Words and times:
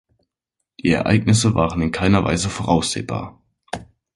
Die 0.79 0.89
Ereignisse 0.93 1.53
waren 1.53 1.79
in 1.83 1.91
keiner 1.91 2.23
Weise 2.25 2.49
voraussehbar. 2.49 3.39